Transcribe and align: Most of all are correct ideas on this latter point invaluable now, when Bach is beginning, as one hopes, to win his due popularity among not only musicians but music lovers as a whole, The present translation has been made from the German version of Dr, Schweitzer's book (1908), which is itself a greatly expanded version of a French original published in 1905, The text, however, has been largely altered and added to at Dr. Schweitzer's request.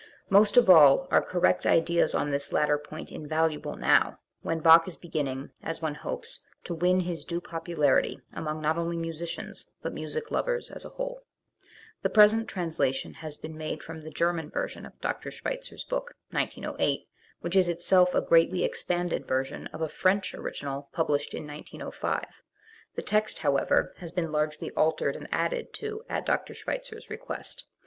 Most 0.31 0.57
of 0.57 0.67
all 0.67 1.07
are 1.11 1.21
correct 1.21 1.63
ideas 1.67 2.15
on 2.15 2.31
this 2.31 2.51
latter 2.51 2.79
point 2.79 3.11
invaluable 3.11 3.75
now, 3.75 4.17
when 4.41 4.59
Bach 4.59 4.87
is 4.87 4.97
beginning, 4.97 5.51
as 5.61 5.79
one 5.79 5.93
hopes, 5.93 6.43
to 6.63 6.73
win 6.73 7.01
his 7.01 7.23
due 7.23 7.39
popularity 7.39 8.19
among 8.33 8.63
not 8.63 8.79
only 8.79 8.97
musicians 8.97 9.69
but 9.83 9.93
music 9.93 10.31
lovers 10.31 10.71
as 10.71 10.83
a 10.83 10.89
whole, 10.89 11.21
The 12.01 12.09
present 12.09 12.47
translation 12.49 13.13
has 13.13 13.37
been 13.37 13.55
made 13.55 13.83
from 13.83 14.01
the 14.01 14.09
German 14.09 14.49
version 14.49 14.87
of 14.87 14.99
Dr, 15.01 15.29
Schweitzer's 15.29 15.83
book 15.83 16.15
(1908), 16.31 17.07
which 17.41 17.55
is 17.55 17.69
itself 17.69 18.15
a 18.15 18.21
greatly 18.23 18.63
expanded 18.63 19.27
version 19.27 19.67
of 19.67 19.81
a 19.81 19.87
French 19.87 20.33
original 20.33 20.89
published 20.93 21.35
in 21.35 21.45
1905, 21.45 22.25
The 22.95 23.03
text, 23.03 23.37
however, 23.37 23.93
has 23.99 24.11
been 24.11 24.31
largely 24.31 24.71
altered 24.71 25.15
and 25.15 25.27
added 25.31 25.73
to 25.73 26.01
at 26.09 26.25
Dr. 26.25 26.55
Schweitzer's 26.55 27.11
request. 27.11 27.65